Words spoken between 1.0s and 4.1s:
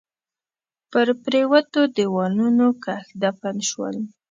پريوتو ديوالونو کښ دفن شول